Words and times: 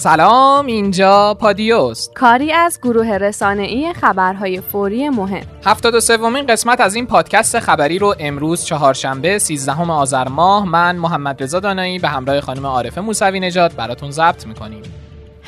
سلام 0.00 0.66
اینجا 0.66 1.34
پادیوست. 1.34 2.14
کاری 2.14 2.52
از 2.52 2.78
گروه 2.82 3.06
رسانه‌ای 3.06 3.92
خبرهای 3.92 4.60
فوری 4.60 5.08
مهم. 5.08 5.42
73 5.66 6.00
سومین 6.00 6.46
قسمت 6.46 6.80
از 6.80 6.94
این 6.94 7.06
پادکست 7.06 7.58
خبری 7.58 7.98
رو 7.98 8.14
امروز 8.18 8.64
چهارشنبه 8.64 9.38
13 9.38 9.90
آذر 9.90 10.28
ماه 10.28 10.68
من 10.68 10.96
محمد 10.96 11.42
رضا 11.42 11.60
دانایی 11.60 11.98
به 11.98 12.08
همراه 12.08 12.40
خانم 12.40 12.66
عارفه 12.66 13.00
موسوی 13.00 13.40
نژاد 13.40 13.76
براتون 13.76 14.10
ضبط 14.10 14.46
می‌کنیم. 14.46 14.82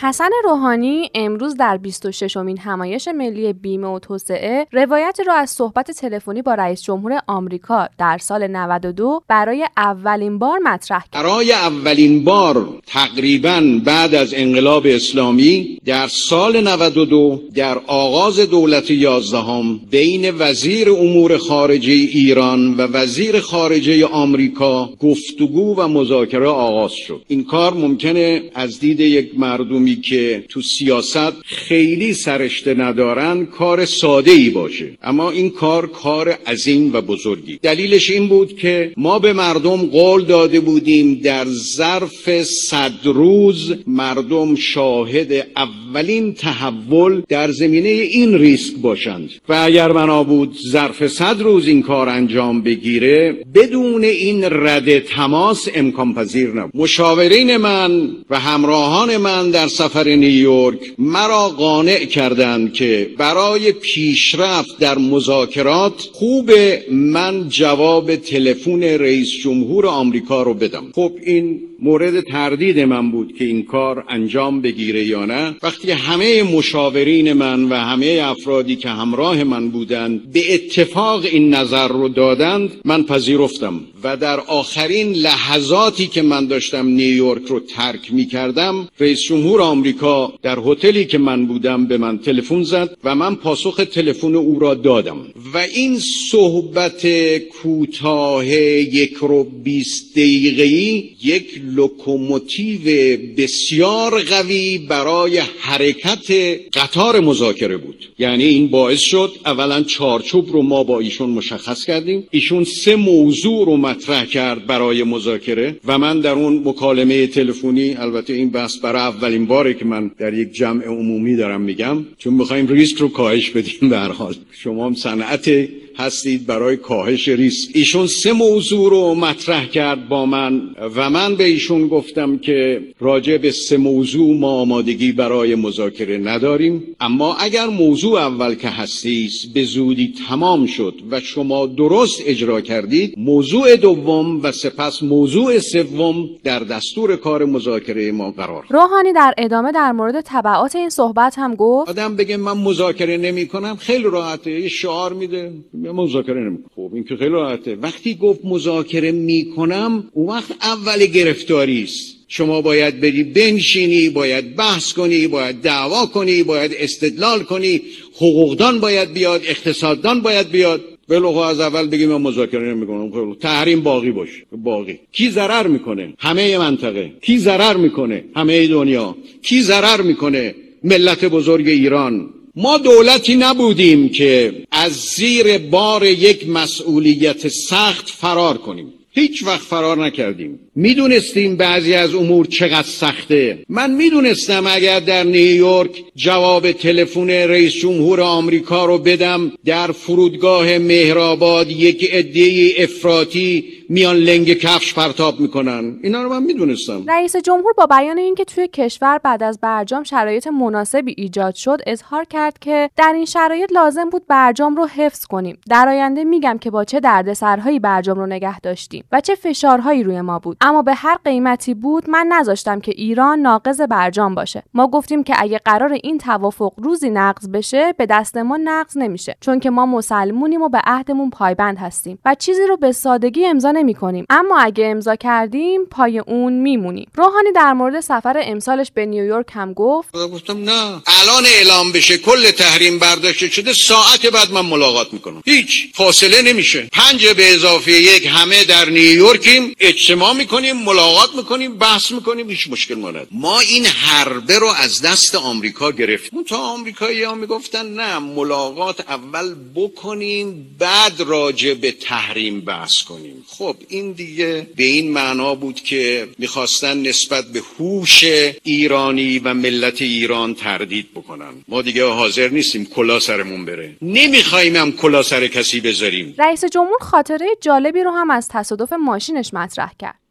حسن 0.05 0.31
روحانی 0.45 1.11
امروز 1.15 1.57
در 1.57 1.77
26 1.77 2.37
امین 2.37 2.59
همایش 2.59 3.09
ملی 3.09 3.53
بیمه 3.53 3.87
و 3.87 3.99
توسعه 3.99 4.67
روایتی 4.73 5.25
را 5.25 5.35
از 5.35 5.51
صحبت 5.51 5.91
تلفنی 5.91 6.43
با 6.43 6.55
رئیس 6.55 6.83
جمهور 6.83 7.21
آمریکا 7.27 7.89
در 7.99 8.19
سال 8.19 8.47
92 8.47 9.23
برای 9.29 9.67
اولین 9.77 10.39
بار 10.39 10.59
مطرح 10.59 11.05
کرد. 11.13 11.23
برای 11.25 11.53
اولین 11.53 12.25
بار 12.25 12.69
تقریبا 12.87 13.81
بعد 13.85 14.15
از 14.15 14.35
انقلاب 14.35 14.87
اسلامی 14.87 15.79
در 15.85 16.07
سال 16.07 16.69
92 16.69 17.41
در 17.55 17.79
آغاز 17.87 18.41
دولت 18.41 18.91
یازدهم 18.91 19.79
بین 19.91 20.31
وزیر 20.39 20.91
امور 20.91 21.37
خارجه 21.37 21.93
ایران 21.93 22.75
و 22.75 22.81
وزیر 22.81 23.41
خارجه 23.41 24.07
آمریکا 24.07 24.91
گفتگو 25.01 25.75
و 25.75 25.89
مذاکره 25.89 26.49
آغاز 26.49 26.93
شد. 26.93 27.23
این 27.29 27.45
کار 27.45 27.75
ممکنه 27.75 28.43
از 28.55 28.81
دید 28.81 29.01
یک 29.01 29.39
مردمی 29.39 29.92
که 29.97 30.45
تو 30.49 30.63
سیاست 30.63 31.33
خیلی 31.45 32.15
سرشته 32.15 32.75
ندارن 32.75 33.47
کار 33.47 33.85
ساده 33.85 34.31
ای 34.31 34.51
باشه. 34.51 34.91
اما 35.03 35.31
این 35.31 35.51
کار 35.51 35.87
کار 35.87 36.29
عظیم 36.29 36.93
و 36.93 37.01
بزرگی. 37.01 37.59
دلیلش 37.63 38.11
این 38.11 38.29
بود 38.29 38.57
که 38.57 38.93
ما 38.97 39.19
به 39.19 39.33
مردم 39.33 39.77
قول 39.77 40.25
داده 40.25 40.61
بودیم 40.61 41.15
در 41.15 41.47
ظرف 41.49 42.43
صد 42.43 42.93
روز 43.05 43.75
مردم 43.87 44.55
شاهد 44.55 45.47
اولین 45.57 46.35
تحول 46.35 47.23
در 47.29 47.51
زمینه 47.51 47.89
این 47.89 48.35
ریسک 48.35 48.75
باشند. 48.77 49.31
و 49.49 49.55
اگر 49.65 49.93
بنا 49.93 50.25
بود 50.25 50.57
ظرف 50.69 51.07
صد 51.07 51.41
روز 51.41 51.69
این 51.69 51.83
کار 51.83 52.09
انجام 52.09 52.63
بگیره 52.63 53.37
بدون 53.55 54.05
این 54.05 54.45
رد 54.45 54.99
تماس 54.99 55.69
امکان 55.75 56.15
پذیر 56.15 56.49
نبود. 56.49 56.71
مشاورین 56.75 57.57
من 57.57 58.17
و 58.31 58.41
همراهان 58.41 59.17
من 59.17 59.51
در 59.51 59.69
سفر 59.83 60.09
نیویورک 60.09 60.79
مرا 60.99 61.49
قانع 61.49 62.05
کردند 62.05 62.73
که 62.73 63.11
برای 63.19 63.73
پیشرفت 63.73 64.79
در 64.79 64.99
مذاکرات 64.99 66.09
خوب 66.13 66.51
من 66.91 67.49
جواب 67.49 68.17
تلفن 68.17 68.83
رئیس 68.83 69.31
جمهور 69.31 69.87
آمریکا 69.87 70.43
رو 70.43 70.55
بدم. 70.55 70.85
خب 70.95 71.13
این 71.23 71.61
مورد 71.83 72.21
تردید 72.21 72.81
من 72.81 73.11
بود 73.11 73.35
که 73.39 73.45
این 73.45 73.63
کار 73.63 74.05
انجام 74.09 74.61
بگیره 74.61 75.05
یا 75.05 75.25
نه. 75.25 75.57
وقتی 75.63 75.91
همه 75.91 76.43
مشاورین 76.43 77.33
من 77.33 77.65
و 77.65 77.75
همه 77.75 78.21
افرادی 78.25 78.77
که 78.77 78.89
همراه 78.89 79.45
من 79.45 79.69
بودند 79.69 80.33
به 80.33 80.55
اتفاق 80.55 81.25
این 81.25 81.55
نظر 81.55 81.89
رو 81.89 82.09
دادند 82.09 82.71
من 82.85 83.03
پذیرفتم 83.03 83.81
و 84.05 84.17
در 84.17 84.41
آخرین 84.41 85.13
لحظاتی 85.13 86.07
که 86.07 86.23
من 86.23 86.47
داشتم 86.47 86.87
نیویورک 86.87 87.43
رو 87.47 87.61
ترک 87.61 88.13
می 88.13 88.27
کردم 88.27 88.89
رئیس 89.01 89.23
جمهور 89.23 89.63
آمریکا 89.63 90.33
در 90.43 90.59
هتلی 90.59 91.05
که 91.05 91.19
من 91.19 91.47
بودم 91.47 91.87
به 91.87 91.99
من 91.99 92.19
تلفن 92.19 92.63
زد 92.63 92.97
و 93.05 93.15
من 93.15 93.35
پاسخ 93.35 93.81
تلفن 93.93 94.35
او 94.35 94.59
را 94.59 94.75
دادم. 94.75 95.19
و 95.55 95.59
این 95.59 95.99
صحبت 96.31 97.07
کوتاه 97.39 98.47
یک 98.47 99.15
ربع 99.15 99.45
بیست 99.45 100.13
دقیقه‌ای 100.13 101.11
یک 101.23 101.63
لوکوموتیو 101.77 103.17
بسیار 103.37 104.23
قوی 104.23 104.79
برای 104.79 105.39
حرکت 105.61 106.31
قطار 106.75 107.21
مذاکره 107.21 107.77
بود. 107.77 108.09
یعنی 108.19 108.45
این 108.45 108.69
باعث 108.69 109.01
شد 109.01 109.33
اولا 109.47 109.83
چارچوب 109.83 110.53
رو 110.53 110.63
ما 110.63 110.85
با 110.85 111.01
ایشون 111.01 111.31
مشخص 111.31 111.85
کردیم. 111.85 112.27
ایشون 112.31 112.65
سه 112.65 112.97
موضوع 112.97 113.67
رو 113.67 113.77
مطرح 113.77 114.25
کرد 114.25 114.67
برای 114.67 115.03
مذاکره 115.03 115.77
و 115.85 115.99
من 115.99 116.21
در 116.21 116.33
اون 116.33 116.63
مکالمه 116.65 117.27
تلفنی 117.27 117.95
البته 117.95 118.33
این 118.33 118.51
بحث 118.51 118.79
برای 118.79 119.03
اولین 119.03 119.47
باره 119.47 119.75
که 119.75 119.85
من 119.85 120.11
در 120.19 120.35
یک 120.35 120.53
جمع 120.53 120.85
عمومی 120.85 121.37
دارم 121.37 121.61
میگم 121.61 122.07
چون 122.19 122.35
می‌خوایم 122.35 122.67
ریسک 122.67 122.99
رو 122.99 123.09
کاهش 123.09 123.51
بدیم 123.51 123.89
به 123.91 123.99
هر 123.99 124.13
حال. 124.13 124.35
شما 124.51 124.87
هم 124.87 124.95
صنعت 124.95 125.69
هستید 125.97 126.47
برای 126.47 126.77
کاهش 126.77 127.29
ریسک. 127.29 127.71
ایشون 127.75 128.07
سه 128.07 128.33
موضوع 128.33 128.91
رو 128.91 129.15
مطرح 129.15 129.67
کرد 129.67 130.09
با 130.09 130.27
من 130.27 130.63
و 130.97 131.11
من 131.11 131.37
به 131.37 131.45
ایشون 131.45 131.89
گفتم 131.89 132.39
که 132.39 132.83
راجع 133.01 133.37
به 133.37 133.51
سه 133.51 133.77
موضوع 133.77 134.37
ما 134.37 134.51
آمادگی 134.61 135.13
برای 135.13 135.55
مذاکره 135.55 136.19
نداریم. 136.19 136.83
اما 137.01 137.35
اگر 137.35 137.67
موضوع 137.67 138.19
اول 138.21 138.55
که 138.55 138.69
هستید 138.69 139.33
به 139.55 139.65
زودی 139.65 140.15
تمام 140.29 140.67
شد 140.67 140.95
و 141.11 141.21
شما 141.21 141.67
درست 141.67 142.23
اجرا 142.27 142.61
کردید 142.61 143.15
موضوع 143.19 143.77
دوم 143.77 144.43
و 144.43 144.53
سپس 144.53 145.03
موضوع 145.03 145.59
سوم 145.59 146.29
در 146.45 146.59
دستور 146.59 147.17
کار 147.17 147.45
مذاکره 147.45 148.13
ما 148.13 148.31
قرار 148.31 148.65
روحانی 148.71 149.13
در 149.13 149.35
ادامه 149.39 149.73
در 149.73 149.93
مورد 149.93 150.21
تبعات 150.27 150.77
این 150.77 150.89
صحبت 150.89 151.35
هم 151.39 151.55
گفت 151.55 151.91
آدم 151.91 152.17
بگه 152.17 152.37
من 152.37 152.59
مذاکره 152.59 153.17
نمی 153.17 153.47
کنم 153.47 153.77
خیلی 153.77 154.05
راحته 154.05 154.51
یه 154.51 154.69
شعار 154.69 155.13
میده. 155.13 155.53
مذاکره 155.91 156.41
نمی‌کنم. 156.41 156.71
خب 156.77 156.91
این 156.95 157.05
که 157.05 157.17
خیلی 157.17 157.31
راحته. 157.31 157.75
وقتی 157.75 158.15
گفت 158.15 158.41
مذاکره 158.45 159.13
می‌کنم 159.13 160.05
اون 160.13 160.29
وقت 160.29 160.51
اول 160.63 161.07
گرفتاری 161.07 161.83
است. 161.83 162.17
شما 162.29 162.61
باید 162.61 163.01
بری 163.01 163.25
بنشینی 163.25 164.09
باید 164.09 164.57
بحث 164.57 164.93
کنی 164.93 165.27
باید 165.27 165.61
دعوا 165.61 166.07
کنی 166.07 166.43
باید 166.43 166.73
استدلال 166.79 167.43
کنی. 167.43 167.81
حقوقدان 168.17 168.81
باید 168.81 169.13
بیاد 169.13 169.41
اقتصاددان 169.45 170.21
باید 170.21 170.51
بیاد. 170.51 170.81
بلوغ 171.09 171.37
از 171.37 171.61
اول 171.61 171.89
بگیم 171.89 172.09
من 172.09 172.23
مذاکره 172.23 172.75
نمی‌کنم. 172.75 173.35
تحریم 173.35 173.81
باقی 173.81 174.11
باش. 174.11 174.29
باقی. 174.53 174.99
کی 175.13 175.31
ضرر 175.31 175.67
می‌کنه؟ 175.67 176.15
همه 176.19 176.59
منطقه. 176.59 177.13
کی 177.23 177.39
ضرر 177.39 177.77
می‌کنه؟ 177.77 178.25
همه 178.37 178.67
دنیا. 178.67 179.17
کی 179.43 179.63
ضرر 179.63 180.01
می‌کنه؟ 180.03 180.55
ملت 180.85 181.25
بزرگ 181.25 181.69
ایران. 181.69 182.31
ما 182.57 182.79
دولتی 182.79 183.37
نبودیم 183.37 184.09
که 184.09 184.55
از 184.83 184.93
زیر 184.93 185.59
بار 185.59 186.05
یک 186.07 186.49
مسئولیت 186.49 187.49
سخت 187.49 188.11
فرار 188.11 188.59
کنیم. 188.59 188.93
هیچ 189.11 189.43
وقت 189.43 189.61
فرار 189.61 190.07
نکردیم. 190.07 190.61
می‌دونستیم 190.75 191.57
بعضی 191.57 191.95
از 191.95 192.15
امور 192.15 192.47
چقدر 192.47 192.83
سخته. 192.83 193.59
من 193.69 193.91
می‌دونستم 193.91 194.65
اگر 194.67 195.01
در 195.01 195.23
نیویورک 195.23 196.05
جواب 196.17 196.73
تلفن 196.73 197.31
رئیس 197.31 197.73
جمهور 197.73 198.21
آمریکا 198.21 198.85
رو 198.85 198.99
بدم 198.99 199.53
در 199.65 199.93
فرودگاه 199.93 200.79
مهرآباد 200.79 201.71
یک 201.71 202.11
عده 202.13 202.73
افراطی 202.79 203.65
میان 203.89 204.17
لنگ 204.17 204.53
کفش 204.53 204.95
پرتاب 204.95 205.41
می‌کنن. 205.41 205.99
اینا 206.03 206.23
رو 206.23 206.29
من 206.29 206.43
می‌دونستم. 206.43 207.05
رئیس 207.09 207.37
جمهور 207.37 207.73
با 207.77 207.87
بیان 207.87 208.19
اینکه 208.19 208.45
توی 208.45 208.69
کشور 208.69 209.19
بعد 209.19 209.43
از 209.43 209.59
برجام 209.61 210.03
شرایط 210.03 210.47
مناسبی 210.47 211.15
ایجاد 211.19 211.55
شد 211.55 211.81
اظهار 211.87 212.25
کرد 212.25 212.59
که 212.59 212.91
در 212.97 213.13
این 213.17 213.25
شرایط 213.25 213.73
لازم 213.73 214.11
بود 214.11 214.27
برجام 214.29 214.77
رو 214.77 214.87
حفظ 214.87 215.25
کنیم. 215.25 215.59
در 215.71 215.89
آینده 215.89 216.25
میگم 216.25 216.59
که 216.61 216.71
با 216.71 216.85
چه 216.85 217.01
دردسرهایی 217.01 217.79
برجام 217.79 218.19
رو 218.19 218.27
نگه 218.27 218.61
داشتیم 218.61 219.05
و 219.13 219.21
چه 219.21 219.35
فشارهایی 219.35 220.03
روی 220.03 220.21
ما 220.21 220.39
بود. 220.39 220.57
اما 220.65 220.83
به 220.83 220.95
هر 220.95 221.19
قیمتی 221.25 221.75
بود 221.75 222.11
من 222.11 222.27
نذاشتم 222.27 222.81
که 222.81 222.93
ایران 222.97 223.39
ناقض 223.39 223.81
برجام 223.81 224.35
باشه. 224.35 224.63
ما 224.75 224.87
گفتیم 224.87 225.25
که 225.25 225.35
اگه 225.39 225.61
قرار 225.65 225.93
این 225.93 226.19
توافق 226.19 226.73
روزی 226.77 227.11
نقض 227.11 227.49
بشه 227.49 227.95
به 227.99 228.07
دست 228.07 228.37
ما 228.37 228.59
نقض 228.65 228.97
نمیشه 228.97 229.37
چون 229.41 229.61
که 229.61 229.71
ما 229.71 229.87
مسلمونیم 229.87 230.63
و 230.63 230.69
به 230.69 230.79
عهدمون 230.85 231.31
پایبند 231.31 231.79
هستیم 231.79 232.19
و 232.25 232.35
چیزی 232.35 232.67
رو 232.69 232.77
به 232.77 232.93
سادگی 232.93 233.47
امضا 233.47 233.71
نمی 233.71 233.95
کنیم 233.95 234.27
اما 234.31 234.59
اگه 234.59 234.87
امضا 234.87 235.17
کردیم 235.17 235.85
پای 235.85 236.19
اون 236.19 236.53
میمونیم. 236.53 237.11
روحانی 237.15 237.53
در 237.53 237.73
مورد 237.73 238.01
سفر 238.01 238.41
امسالش 238.45 238.91
به 238.95 239.07
نیویورک 239.07 239.47
هم 239.53 239.73
گفت 239.73 240.17
گفتم 240.17 240.59
نه. 240.59 241.03
الان 241.07 241.45
اعلام 241.47 241.93
بشه 241.93 242.19
کل 242.19 242.51
تحریم 242.51 242.99
برداشته 242.99 243.49
شده 243.49 243.73
ساعت 243.73 244.27
بعد 244.27 244.53
من 244.53 244.67
ملاقات 244.67 245.13
می‌کنم. 245.13 245.43
هیچ. 245.45 245.93
فاصله 245.95 246.43
نمیشه. 246.43 246.89
پنج 246.93 247.27
به 247.27 247.55
اضافه 247.55 247.93
یک 247.93 248.27
همه 248.27 248.65
در 248.65 248.91
نیویورکیم 248.91 249.75
اجتماع 249.81 250.33
می‌کنیم 250.53 250.77
ملاقات 250.77 251.35
می‌کنیم 251.35 251.79
بحث 251.79 252.11
می‌کنیم 252.11 252.51
هیچ 252.51 252.69
مشکل 252.69 252.95
ماند 252.95 253.27
ما 253.31 253.61
این 253.61 253.87
حربه 253.87 254.59
رو 254.59 254.67
از 254.67 255.03
دست 255.03 255.35
آمریکا 255.35 255.91
گرفتیم. 255.91 256.43
تا 256.43 256.57
آمریکایی 256.57 257.23
ها 257.23 257.35
می‌گفتن 257.35 257.87
نه 257.87 258.19
ملاقات 258.19 259.01
اول 259.01 259.55
بکنیم 259.75 260.77
بعد 260.79 261.21
راجع 261.21 261.75
به 261.75 261.93
تحریم 261.93 262.61
بحث 262.61 263.03
کنیم. 263.03 263.45
خب 263.47 263.77
این 263.89 264.13
دیگه 264.13 264.67
به 264.77 264.85
این 264.85 265.11
معنا 265.11 265.55
بود 265.55 265.81
که 265.81 266.29
می‌خواستن 266.39 266.99
نسبت 266.99 267.45
به 267.45 267.63
هوش 267.79 268.25
ایرانی 268.63 269.39
و 269.39 269.55
ملت 269.55 270.03
ایران 270.03 270.55
تردید 270.55 271.15
بکنن. 271.15 271.53
ما 271.69 271.83
دیگه 271.83 272.05
حاضر 272.05 272.49
نیستیم 272.49 272.85
کلا 272.85 273.21
سرمون 273.21 273.65
بره. 273.65 273.97
نمی‌خوایم 274.03 274.77
هم 274.77 274.93
کلا 274.93 275.23
سر 275.23 275.47
کسی 275.47 275.81
بذاریم. 275.81 276.35
رئیس 276.39 276.65
جمهور 276.65 276.99
خاطره 277.01 277.47
جالبی 277.61 278.03
رو 278.03 278.11
هم 278.11 278.31
از 278.31 278.49
تصادف 278.51 278.93
ماشینش 278.93 279.55
مطرح 279.55 279.93
کرد. 279.99 280.22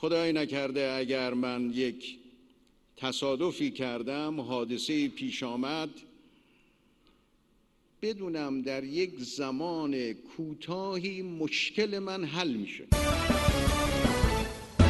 خدای 0.00 0.32
نکرده 0.32 0.92
اگر 0.96 1.34
من 1.34 1.70
یک 1.74 2.18
تصادفی 2.96 3.70
کردم 3.70 4.40
حادثه 4.40 5.08
پیش 5.08 5.42
آمد 5.42 5.88
بدونم 8.02 8.62
در 8.62 8.84
یک 8.84 9.18
زمان 9.18 10.12
کوتاهی 10.12 11.22
مشکل 11.22 11.98
من 11.98 12.24
حل 12.24 12.54
میشه 12.54 12.84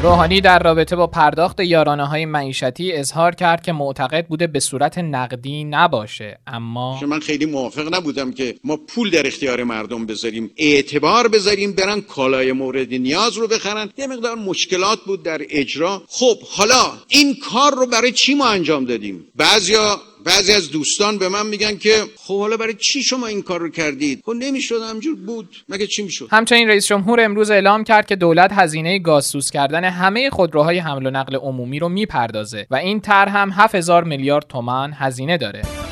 روحانی 0.03 0.41
در 0.41 0.59
رابطه 0.59 0.97
با 0.97 1.07
پرداخت 1.07 1.61
یارانه 1.61 2.07
های 2.07 2.25
معیشتی 2.25 2.93
اظهار 2.93 3.35
کرد 3.35 3.63
که 3.63 3.73
معتقد 3.73 4.27
بوده 4.27 4.47
به 4.47 4.61
صورت 4.61 4.99
نقدی 4.99 5.65
نباشه. 5.65 6.39
اما 6.47 7.01
من 7.07 7.21
خیلی 7.21 7.47
موافق 7.47 7.95
نبودم 7.95 8.33
که 8.33 8.55
ما 8.65 8.77
پول 8.77 9.11
در 9.11 9.27
اختیار 9.27 9.65
مردم 9.65 10.07
بذاریم 10.07 10.51
اعتبار 10.57 11.29
بذاریم 11.29 11.73
برن 11.73 12.01
کالای 12.01 12.53
مورد 12.53 12.95
نیاز 12.95 13.37
رو 13.37 13.49
بخرن. 13.49 13.91
یه 13.97 14.07
مقدار 14.07 14.35
مشکلات 14.35 14.99
بود 15.07 15.23
در 15.23 15.41
اجرا. 15.51 16.03
خب 16.09 16.39
حالا 16.51 16.93
این 17.09 17.37
کار 17.53 17.75
رو 17.75 17.87
برای 17.87 18.13
چی 18.13 18.35
ما 18.35 18.49
انجام 18.49 18.85
دادیم؟ 18.85 19.25
بعضیا 19.37 20.01
بعضی 20.25 20.53
از 20.53 20.71
دوستان 20.71 21.19
به 21.19 21.29
من 21.29 21.47
میگن 21.47 21.77
که 21.77 22.05
خب 22.17 22.39
حالا 22.39 22.57
برای 22.57 22.75
چی 22.75 23.03
شما 23.03 23.27
این 23.27 23.43
کار 23.43 23.61
رو 23.61 23.69
کردید؟ 23.69 24.23
خب 24.25 24.33
نمی‌شد 24.33 24.83
همجور 24.91 25.15
بود. 25.15 25.57
مگه 25.69 25.87
چی 25.87 26.03
می‌شد؟ 26.03 26.29
همچنین 26.31 26.69
رئیس 26.69 26.87
جمهور 26.87 27.21
امروز 27.21 27.51
اعلام 27.51 27.85
کرد 27.85 28.07
که 28.07 28.17
دولت 28.17 28.53
هزینه 28.53 28.99
گازسوز 28.99 29.51
کردن 29.51 29.85
همه 29.85 30.31
خودروهای 30.31 30.79
حمل 30.79 31.07
و 31.07 31.11
نقل 31.11 31.37
عمومی 31.37 31.79
رو 31.79 31.89
می‌پردازه 31.89 32.67
و 32.71 32.77
این 32.77 33.01
طرح 33.01 33.37
هم 33.37 33.51
7000 33.53 34.05
میلیارد 34.05 34.47
تومان 34.49 34.93
هزینه 34.93 35.39
داره. 35.39 35.88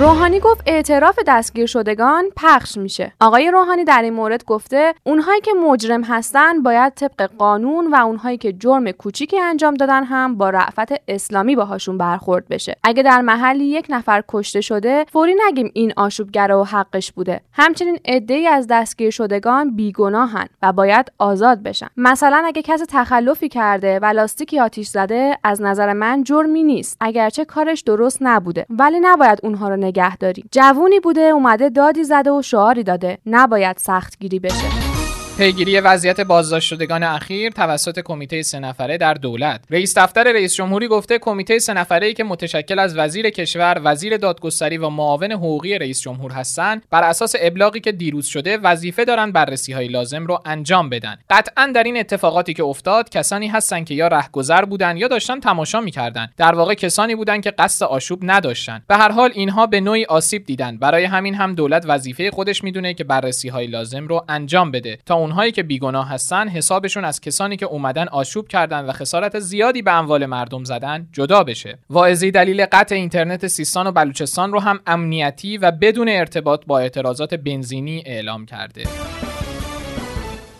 روحانی 0.00 0.40
گفت 0.40 0.62
اعتراف 0.66 1.18
دستگیر 1.26 1.66
شدگان 1.66 2.24
پخش 2.36 2.76
میشه. 2.76 3.12
آقای 3.20 3.50
روحانی 3.50 3.84
در 3.84 4.02
این 4.02 4.12
مورد 4.12 4.44
گفته 4.44 4.94
اونهایی 5.04 5.40
که 5.40 5.50
مجرم 5.52 6.04
هستن 6.04 6.62
باید 6.62 6.92
طبق 6.94 7.30
قانون 7.38 7.90
و 7.90 7.94
اونهایی 7.94 8.38
که 8.38 8.52
جرم 8.52 8.90
کوچیکی 8.90 9.40
انجام 9.40 9.74
دادن 9.74 10.04
هم 10.04 10.36
با 10.36 10.50
رعفت 10.50 10.92
اسلامی 11.08 11.56
باهاشون 11.56 11.98
برخورد 11.98 12.48
بشه. 12.48 12.76
اگه 12.84 13.02
در 13.02 13.20
محلی 13.20 13.64
یک 13.64 13.86
نفر 13.88 14.22
کشته 14.28 14.60
شده، 14.60 15.04
فوری 15.12 15.34
نگیم 15.48 15.70
این 15.74 15.92
آشوبگره 15.96 16.54
و 16.54 16.62
حقش 16.62 17.12
بوده. 17.12 17.40
همچنین 17.52 17.98
عده‌ای 18.04 18.46
از 18.46 18.66
دستگیر 18.70 19.10
شدگان 19.10 19.76
بیگناهن 19.76 20.46
و 20.62 20.72
باید 20.72 21.12
آزاد 21.18 21.62
بشن. 21.62 21.88
مثلا 21.96 22.42
اگه 22.46 22.62
کسی 22.62 22.84
تخلفی 22.88 23.48
کرده 23.48 23.98
و 23.98 24.04
لاستیکی 24.04 24.60
آتیش 24.60 24.88
زده، 24.88 25.38
از 25.44 25.62
نظر 25.62 25.92
من 25.92 26.24
جرمی 26.24 26.62
نیست. 26.62 26.96
اگرچه 27.00 27.44
کارش 27.44 27.80
درست 27.80 28.18
نبوده، 28.20 28.66
ولی 28.70 29.00
نباید 29.00 29.38
اونها 29.42 29.68
رو 29.68 29.83
نگهداری. 29.84 30.44
جوونی 30.50 31.00
بوده 31.00 31.20
اومده 31.20 31.68
دادی 31.68 32.04
زده 32.04 32.30
و 32.30 32.42
شعاری 32.42 32.82
داده. 32.82 33.18
نباید 33.26 33.76
سختگیری 33.78 34.38
بشه. 34.38 34.93
پیگیری 35.38 35.80
وضعیت 35.80 36.20
بازداشت 36.20 36.68
شدگان 36.68 37.02
اخیر 37.02 37.52
توسط 37.52 38.00
کمیته 38.00 38.42
سه 38.42 38.58
نفره 38.58 38.98
در 38.98 39.14
دولت. 39.14 39.60
رئیس 39.70 39.98
دفتر 39.98 40.32
رئیس 40.32 40.54
جمهوری 40.54 40.88
گفته 40.88 41.18
کمیته 41.18 41.58
سه 41.58 41.72
نفره 41.72 42.06
ای 42.06 42.14
که 42.14 42.24
متشکل 42.24 42.78
از 42.78 42.98
وزیر 42.98 43.30
کشور 43.30 43.80
وزیر 43.84 44.16
دادگستری 44.16 44.78
و 44.78 44.88
معاون 44.88 45.32
حقوقی 45.32 45.78
رئیس 45.78 46.00
جمهور 46.00 46.32
هستند 46.32 46.84
بر 46.90 47.02
اساس 47.02 47.34
ابلاغی 47.40 47.80
که 47.80 47.92
دیروز 47.92 48.26
شده 48.26 48.58
وظیفه 48.58 49.04
دارند 49.04 49.32
بررسی 49.32 49.72
های 49.72 49.88
لازم 49.88 50.26
رو 50.26 50.38
انجام 50.44 50.88
بدن. 50.88 51.18
قطعا 51.30 51.72
در 51.74 51.82
این 51.82 51.96
اتفاقاتی 51.96 52.54
که 52.54 52.64
افتاد 52.64 53.08
کسانی 53.08 53.48
هستند 53.48 53.86
که 53.86 53.94
یا 53.94 54.08
رهگذر 54.08 54.64
بودند 54.64 54.98
یا 54.98 55.08
داشتن 55.08 55.40
تماشا 55.40 55.80
می‌کردند 55.80 56.34
در 56.36 56.54
واقع 56.54 56.74
کسانی 56.74 57.14
بودند 57.14 57.42
که 57.42 57.50
قصد 57.50 57.86
آشوب 57.86 58.18
نداشتند 58.22 58.84
به 58.88 58.96
هر 58.96 59.12
حال 59.12 59.30
اینها 59.34 59.66
به 59.66 59.80
نوعی 59.80 60.04
آسیب 60.04 60.46
دیدند 60.46 60.80
برای 60.80 61.04
همین 61.04 61.34
هم 61.34 61.54
دولت 61.54 61.84
وظیفه 61.86 62.30
خودش 62.30 62.64
می‌دونه 62.64 62.94
که 62.94 63.04
بررسی 63.04 63.48
های 63.48 63.66
لازم 63.66 64.06
رو 64.06 64.24
انجام 64.28 64.70
بده 64.70 64.98
تا 65.06 65.23
اونهایی 65.24 65.52
که 65.52 65.62
بیگناه 65.62 66.08
هستن 66.08 66.48
حسابشون 66.48 67.04
از 67.04 67.20
کسانی 67.20 67.56
که 67.56 67.66
اومدن 67.66 68.08
آشوب 68.08 68.48
کردن 68.48 68.84
و 68.84 68.92
خسارت 68.92 69.38
زیادی 69.38 69.82
به 69.82 69.92
اموال 69.92 70.26
مردم 70.26 70.64
زدن 70.64 71.08
جدا 71.12 71.44
بشه. 71.44 71.78
واعظی 71.90 72.30
دلیل 72.30 72.66
قطع 72.72 72.94
اینترنت 72.94 73.46
سیستان 73.46 73.86
و 73.86 73.92
بلوچستان 73.92 74.52
رو 74.52 74.60
هم 74.60 74.80
امنیتی 74.86 75.58
و 75.58 75.70
بدون 75.70 76.08
ارتباط 76.08 76.64
با 76.66 76.78
اعتراضات 76.78 77.34
بنزینی 77.34 78.02
اعلام 78.06 78.46
کرده. 78.46 78.82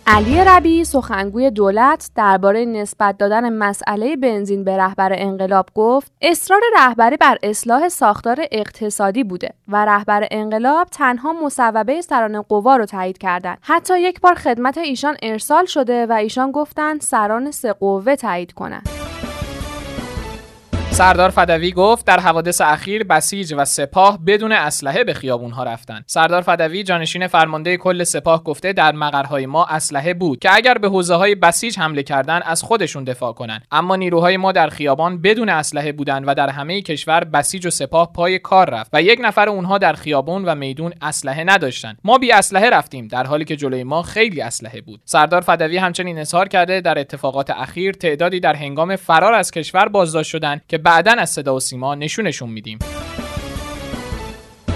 علی 0.07 0.45
ربی 0.45 0.85
سخنگوی 0.85 1.51
دولت 1.51 2.11
درباره 2.17 2.65
نسبت 2.65 3.19
دادن 3.19 3.53
مسئله 3.53 4.17
بنزین 4.17 4.65
به 4.65 4.77
رهبر 4.77 5.13
انقلاب 5.15 5.69
گفت 5.75 6.13
اصرار 6.23 6.61
رهبری 6.77 7.17
بر 7.17 7.39
اصلاح 7.43 7.89
ساختار 7.89 8.47
اقتصادی 8.53 9.25
بوده 9.25 9.51
و 9.69 9.85
رهبر 9.85 10.29
انقلاب 10.31 10.89
تنها 10.89 11.33
مصوبه 11.33 12.01
سران 12.01 12.43
قوا 12.43 12.77
رو 12.77 12.87
تایید 12.87 13.19
کردند 13.19 13.59
حتی 13.61 14.01
یک 14.01 14.21
بار 14.21 14.35
خدمت 14.35 14.79
ایشان 14.79 15.17
ارسال 15.23 15.65
شده 15.65 16.07
و 16.07 16.13
ایشان 16.13 16.51
گفتند 16.53 17.01
سران 17.01 17.51
سه 17.51 17.73
قوه 17.73 18.17
تایید 18.17 18.53
کنند. 18.53 19.04
سردار 20.95 21.31
فدوی 21.31 21.73
گفت 21.73 22.07
در 22.07 22.21
حوادث 22.21 22.61
اخیر 22.61 23.05
بسیج 23.05 23.55
و 23.57 23.65
سپاه 23.65 24.19
بدون 24.27 24.53
اسلحه 24.53 25.05
به 25.05 25.15
خیابونها 25.15 25.65
رفتن 25.65 26.03
سردار 26.07 26.43
فدوی 26.43 26.83
جانشین 26.83 27.27
فرمانده 27.27 27.77
کل 27.77 28.05
سپاه 28.05 28.45
گفته 28.45 28.73
در 28.73 28.93
مقرهای 28.93 29.47
ما 29.47 29.65
اسلحه 29.65 30.15
بود 30.15 30.39
که 30.39 30.55
اگر 30.55 30.75
به 30.75 30.89
حوزه 30.89 31.15
های 31.15 31.35
بسیج 31.35 31.79
حمله 31.79 32.03
کردن 32.03 32.41
از 32.43 32.63
خودشون 32.63 33.05
دفاع 33.05 33.33
کنن. 33.33 33.61
اما 33.71 33.97
نیروهای 33.97 34.37
ما 34.37 34.53
در 34.53 34.69
خیابان 34.69 35.23
بدون 35.23 35.49
اسلحه 35.49 35.93
بودند 35.93 36.25
و 36.27 36.35
در 36.35 36.49
همه 36.49 36.83
کشور 36.83 37.25
بسیج 37.25 37.67
و 37.67 37.71
سپاه 37.71 38.13
پای 38.13 38.39
کار 38.39 38.71
رفت 38.71 38.91
و 38.93 39.03
یک 39.03 39.19
نفر 39.23 39.49
اونها 39.49 39.79
در 39.79 39.93
خیابون 39.93 40.45
و 40.45 40.55
میدون 40.55 40.93
اسلحه 41.03 41.45
نداشتند 41.45 41.99
ما 42.05 42.19
بی 42.19 42.33
اسلحه 42.33 42.71
رفتیم 42.71 43.09
در 43.09 43.27
حالی 43.27 43.45
که 43.45 43.57
جلوی 43.57 43.85
ما 43.85 44.03
خیلی 44.03 44.41
اسلحه 44.41 44.81
بود. 44.81 45.01
سردار 45.05 45.41
فدوی 45.41 45.77
همچنین 45.77 46.19
اظهار 46.19 46.49
کرده 46.49 46.81
در 46.81 46.99
اتفاقات 46.99 47.51
اخیر 47.51 47.93
تعدادی 47.93 48.41
در 48.41 48.55
هنگام 48.55 48.97
فرار 48.97 49.35
از 49.35 49.51
کشور 49.51 49.89
بازداشت 49.89 50.31
شدند 50.31 50.63
که 50.69 50.84
بعدا 50.85 51.13
از 51.13 51.31
صدا 51.31 51.57
و 51.57 51.61
سیما 51.61 51.95
نشونشون 51.95 52.51
میدیم. 52.51 52.79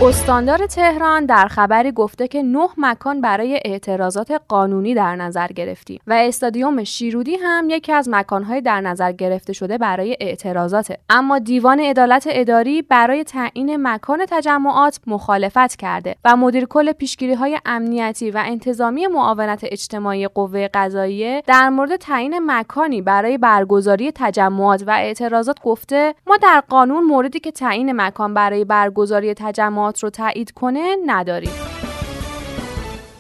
استاندار 0.03 0.67
تهران 0.67 1.27
در 1.27 1.47
خبری 1.49 1.93
گفته 1.93 2.29
که 2.29 2.43
نه 2.43 2.69
مکان 2.77 3.21
برای 3.21 3.61
اعتراضات 3.65 4.41
قانونی 4.49 4.95
در 4.95 5.17
نظر 5.17 5.47
گرفتیم 5.47 6.01
و 6.07 6.13
استادیوم 6.13 6.85
شیرودی 6.85 7.37
هم 7.37 7.71
یکی 7.71 7.93
از 7.93 8.09
مکانهای 8.09 8.61
در 8.61 8.81
نظر 8.81 9.13
گرفته 9.13 9.53
شده 9.53 9.79
برای 9.79 10.17
اعتراضاته. 10.21 10.99
اما 11.11 11.39
دیوان 11.39 11.81
عدالت 11.81 12.27
اداری 12.31 12.83
برای 12.83 13.25
تعیین 13.25 13.77
مکان 13.77 14.27
تجمعات 14.29 15.01
مخالفت 15.07 15.77
کرده 15.77 16.17
و 16.25 16.37
مدیر 16.37 16.65
کل 16.65 16.93
پیشگیری 16.93 17.35
های 17.35 17.59
امنیتی 17.65 18.31
و 18.31 18.43
انتظامی 18.47 19.07
معاونت 19.07 19.61
اجتماعی 19.63 20.29
قوه 20.29 20.69
قضاییه 20.75 21.43
در 21.47 21.69
مورد 21.69 21.97
تعیین 21.97 22.39
مکانی 22.47 23.03
برای 23.03 23.39
برگزاری 23.39 24.13
تجمعات 24.15 24.85
و 24.87 24.91
اعتراضات 24.91 25.61
گفته 25.63 26.15
ما 26.27 26.37
در 26.37 26.63
قانون 26.69 27.05
موردی 27.05 27.41
که 27.41 27.51
تعیین 27.51 27.93
مکان 27.93 28.35
برای 28.35 28.65
برگزاری 28.65 29.35
تجمعات 29.35 29.88
رو 29.97 30.11
تایید 30.11 30.53
کنه 30.53 30.97
نداریم. 31.07 31.78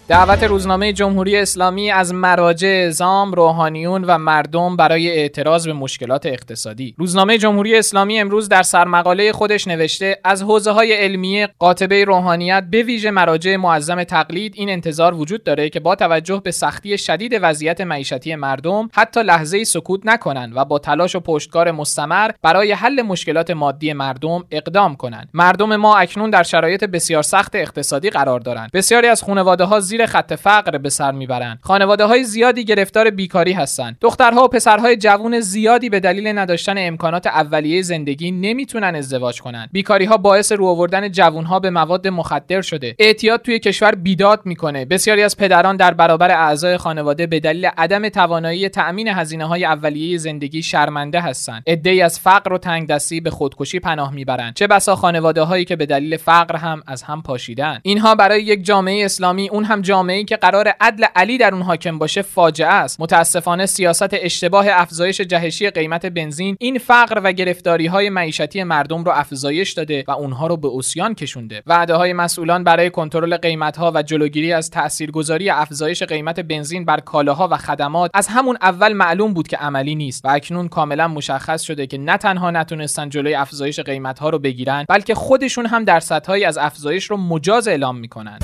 دعوت 0.09 0.43
روزنامه 0.43 0.93
جمهوری 0.93 1.37
اسلامی 1.37 1.91
از 1.91 2.15
مراجع 2.15 2.69
اعزام، 2.69 3.33
روحانیون 3.33 4.05
و 4.05 4.19
مردم 4.19 4.77
برای 4.77 5.11
اعتراض 5.11 5.67
به 5.67 5.73
مشکلات 5.73 6.27
اقتصادی. 6.27 6.95
روزنامه 6.99 7.39
جمهوری 7.39 7.77
اسلامی 7.77 8.21
امروز 8.21 8.49
در 8.49 8.63
سرمقاله 8.63 9.33
خودش 9.33 9.69
نوشته 9.69 10.19
از 10.25 10.43
حوزه 10.43 10.71
های 10.71 10.93
علمیه 10.93 11.49
قاطبه 11.59 12.05
روحانیت 12.05 12.65
به 12.71 12.83
ویژه 12.83 13.11
مراجع 13.11 13.57
معظم 13.57 14.05
تقلید 14.05 14.53
این 14.57 14.71
انتظار 14.71 15.15
وجود 15.15 15.45
داره 15.45 15.69
که 15.69 15.81
با 15.81 15.95
توجه 15.95 16.41
به 16.45 16.51
سختی 16.51 16.99
شدید 16.99 17.39
وضعیت 17.43 17.81
معیشتی 17.81 18.35
مردم 18.35 18.89
حتی 18.93 19.23
لحظه 19.23 19.65
سکوت 19.65 20.01
نکنند 20.05 20.57
و 20.57 20.65
با 20.65 20.79
تلاش 20.79 21.17
و 21.17 21.21
پشتکار 21.21 21.71
مستمر 21.71 22.31
برای 22.43 22.73
حل 22.73 23.03
مشکلات 23.03 23.51
مادی 23.51 23.93
مردم 23.93 24.45
اقدام 24.51 24.97
کنند. 24.97 25.29
مردم 25.35 25.77
ما 25.77 25.97
اکنون 25.97 26.31
در 26.31 26.43
شرایط 26.43 26.85
بسیار 26.85 27.23
سخت 27.23 27.55
اقتصادی 27.55 28.11
قرار 28.11 28.41
دارند. 28.41 28.71
بسیاری 28.73 29.07
از 29.07 29.23
خانواده 29.23 29.65
ها 29.65 29.81
زیر 29.99 30.07
خط 30.07 30.33
فقر 30.33 30.79
به 30.79 30.91
سر 30.91 31.13
می‌برند. 31.13 31.59
خانواده 31.63 32.05
های 32.05 32.25
زیادی 32.25 32.65
گرفتار 32.65 33.11
بیکاری 33.11 33.53
هستند. 33.53 33.97
دخترها 34.01 34.45
و 34.45 34.49
پسرهای 34.49 34.97
جوون 34.97 35.41
زیادی 35.41 35.91
به 35.91 36.01
دلیل 36.01 36.39
نداشتن 36.39 36.75
امکانات 36.79 37.27
اولیه 37.27 37.83
زندگی 37.83 38.31
نمی‌تونن 38.31 38.95
ازدواج 38.95 39.41
کنند. 39.41 39.69
بیکاری 39.73 40.05
ها 40.05 40.17
باعث 40.17 40.53
رو 40.53 40.67
آوردن 40.67 41.09
جوانها 41.13 41.61
به 41.61 41.71
مواد 41.71 42.09
مخدر 42.09 42.61
شده. 42.61 42.97
اعتیاد 42.99 43.43
توی 43.43 43.59
کشور 43.59 43.95
بیداد 43.95 44.41
می‌کنه. 44.45 44.85
بسیاری 44.85 45.23
از 45.23 45.37
پدران 45.37 45.77
در 45.77 45.95
برابر 45.95 46.31
اعضای 46.31 46.77
خانواده 46.77 47.27
به 47.27 47.41
دلیل 47.41 47.67
عدم 47.67 48.09
توانایی 48.09 48.69
تأمین 48.69 49.09
هزینه 49.09 49.45
های 49.45 49.65
اولیه 49.65 50.19
زندگی 50.19 50.63
شرمنده 50.63 51.21
هستند. 51.21 51.63
عدهای 51.67 52.03
از 52.03 52.21
فقر 52.21 52.53
و 52.53 52.59
تنگدستی 52.59 53.21
به 53.21 53.31
خودکشی 53.31 53.81
پناه 53.81 54.15
می‌برند. 54.15 54.55
چه 54.55 54.67
بسا 54.67 54.97
خانواده 54.97 55.43
هایی 55.43 55.65
که 55.65 55.77
به 55.77 55.87
دلیل 55.87 56.17
فقر 56.17 56.57
هم 56.57 56.83
از 56.87 57.03
هم 57.03 57.23
پاشیدن 57.23 57.81
اینها 57.83 58.15
برای 58.15 58.43
یک 58.43 58.65
جامعه 58.65 59.05
اسلامی 59.05 59.49
اون 59.49 59.65
هم 59.65 59.83
جامعه‌ای 59.89 60.25
که 60.25 60.37
قرار 60.37 60.69
عدل 60.81 61.05
علی 61.17 61.39
در 61.39 61.55
اون 61.55 61.63
حاکم 61.63 61.99
باشه 61.99 62.23
فاجعه 62.23 62.69
است. 62.69 63.01
متاسفانه 63.01 63.67
سیاست 63.67 64.09
اشتباه 64.13 64.67
افزایش 64.71 65.21
جهشی 65.21 65.71
قیمت 65.71 66.07
بنزین 66.07 66.57
این 66.61 66.79
فقر 66.79 67.21
و 67.25 67.33
گرفتاری 67.33 67.87
های 67.87 68.11
معیشتی 68.11 68.63
مردم 68.63 69.05
رو 69.05 69.13
افزایش 69.15 69.73
داده 69.73 70.05
و 70.09 70.11
اونها 70.11 70.47
رو 70.47 70.57
به 70.57 70.69
اوسیان 70.69 71.15
کشونده. 71.15 71.63
وعده 71.67 71.95
های 71.95 72.13
مسئولان 72.13 72.65
برای 72.65 72.91
کنترل 72.91 73.37
قیمت 73.37 73.77
ها 73.77 73.93
و 73.95 74.03
جلوگیری 74.03 74.53
از 74.53 74.71
تاثیرگذاری 74.71 75.51
افزایش 75.51 76.03
قیمت 76.03 76.41
بنزین 76.41 76.85
بر 76.85 77.01
کالاها 77.01 77.49
و 77.51 77.57
خدمات 77.57 78.11
از 78.15 78.29
همون 78.29 78.59
اول 78.63 78.93
معلوم 78.93 79.35
بود 79.35 79.49
که 79.49 79.57
عملی 79.57 79.95
نیست 79.95 80.25
و 80.25 80.29
اکنون 80.29 80.69
کاملا 80.69 81.09
مشخص 81.09 81.63
شده 81.63 81.87
که 81.87 81.99
نه 81.99 82.17
تنها 82.17 82.51
نتونستن 82.51 83.09
جلوی 83.09 83.35
افزایش 83.35 83.81
قیمت 83.81 84.19
ها 84.19 84.31
رو 84.31 84.39
بگیرن 84.39 84.85
بلکه 84.89 85.15
خودشون 85.15 85.67
هم 85.67 85.85
درصدهایی 85.85 86.45
از 86.45 86.59
افزایش 86.59 87.05
رو 87.05 87.17
مجاز 87.17 87.69
اعلام 87.69 87.97
می‌کنن. 87.99 88.39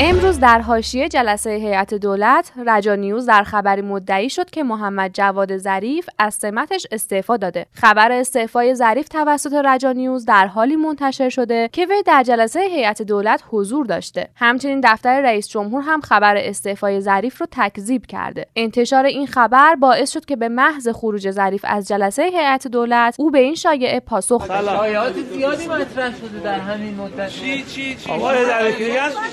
امروز 0.00 0.40
در 0.40 0.60
حاشیه 0.60 1.08
جلسه 1.08 1.50
هیئت 1.50 1.94
دولت 1.94 2.52
رجا 2.66 2.94
نیوز 2.94 3.26
در 3.26 3.42
خبری 3.42 3.82
مدعی 3.82 4.30
شد 4.30 4.50
که 4.50 4.62
محمد 4.62 5.10
جواد 5.14 5.56
ظریف 5.56 6.08
از 6.18 6.34
سمتش 6.34 6.86
استعفا 6.92 7.36
داده. 7.36 7.66
خبر 7.72 8.12
استعفای 8.12 8.74
ظریف 8.74 9.08
توسط 9.08 9.52
رجا 9.52 9.92
نیوز 9.92 10.24
در 10.24 10.46
حالی 10.46 10.76
منتشر 10.76 11.28
شده 11.28 11.68
که 11.72 11.86
وی 11.86 12.02
در 12.02 12.22
جلسه 12.22 12.60
هیئت 12.60 13.02
دولت 13.02 13.42
حضور 13.50 13.86
داشته. 13.86 14.28
همچنین 14.36 14.80
دفتر 14.84 15.20
رئیس 15.20 15.48
جمهور 15.48 15.82
هم 15.82 16.00
خبر 16.00 16.36
استعفای 16.36 17.00
ظریف 17.00 17.40
رو 17.40 17.46
تکذیب 17.50 18.06
کرده. 18.06 18.46
انتشار 18.56 19.04
این 19.04 19.26
خبر 19.26 19.74
باعث 19.74 20.10
شد 20.10 20.24
که 20.24 20.36
به 20.36 20.48
محض 20.48 20.88
خروج 20.88 21.30
ظریف 21.30 21.64
از 21.68 21.88
جلسه 21.88 22.22
هیئت 22.22 22.66
دولت 22.66 23.14
او 23.18 23.30
به 23.30 23.38
این 23.38 23.54
شایعه 23.54 24.00
پاسخ 24.00 24.44
بده 24.48 24.66
شایعات 24.66 25.14
زیادی 25.32 25.66
مطرح 25.66 26.16
شده 26.16 26.40
در 26.44 26.58
همین 26.58 26.94
مدت. 26.94 27.28
چی 27.28 27.62
چی 27.62 27.94
چی؟ 27.94 28.08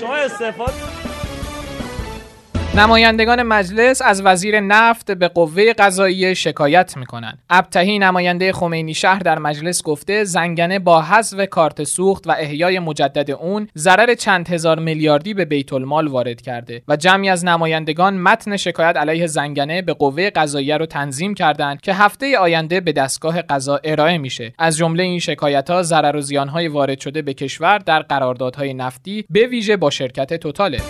شما 0.00 0.20
استعفا 0.50 1.19
نمایندگان 2.74 3.42
مجلس 3.42 4.02
از 4.02 4.22
وزیر 4.24 4.60
نفت 4.60 5.10
به 5.10 5.28
قوه 5.28 5.72
قضاییه 5.72 6.34
شکایت 6.34 6.96
می‌کنند. 6.96 7.38
ابتهی 7.50 7.98
نماینده 7.98 8.52
خمینی 8.52 8.94
شهر 8.94 9.18
در 9.18 9.38
مجلس 9.38 9.82
گفته 9.82 10.24
زنگنه 10.24 10.78
با 10.78 11.02
حذف 11.02 11.48
کارت 11.48 11.84
سوخت 11.84 12.26
و 12.26 12.30
احیای 12.30 12.78
مجدد 12.78 13.30
اون 13.30 13.68
ضرر 13.76 14.14
چند 14.14 14.48
هزار 14.48 14.78
میلیاردی 14.78 15.34
به 15.34 15.44
بیت 15.44 15.72
المال 15.72 16.06
وارد 16.06 16.40
کرده 16.40 16.82
و 16.88 16.96
جمعی 16.96 17.28
از 17.28 17.44
نمایندگان 17.44 18.18
متن 18.18 18.56
شکایت 18.56 18.96
علیه 18.96 19.26
زنگنه 19.26 19.82
به 19.82 19.92
قوه 19.92 20.30
قضاییه 20.30 20.76
رو 20.76 20.86
تنظیم 20.86 21.34
کردند 21.34 21.80
که 21.80 21.94
هفته 21.94 22.38
آینده 22.38 22.80
به 22.80 22.92
دستگاه 22.92 23.42
قضا 23.42 23.80
ارائه 23.84 24.18
میشه. 24.18 24.52
از 24.58 24.76
جمله 24.76 25.02
این 25.02 25.18
شکایت 25.18 25.70
ها 25.70 25.82
ضرر 25.82 26.16
و 26.16 26.20
زیان 26.20 26.66
وارد 26.66 27.00
شده 27.00 27.22
به 27.22 27.34
کشور 27.34 27.78
در 27.78 28.02
قراردادهای 28.02 28.74
نفتی 28.74 29.24
به 29.30 29.46
ویژه 29.46 29.76
با 29.76 29.90
شرکت 29.90 30.34
توتاله. 30.34 30.80